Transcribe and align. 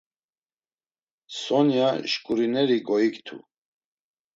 Sonya 1.41 1.87
şǩurineri 2.11 2.77
goiktu. 2.87 3.37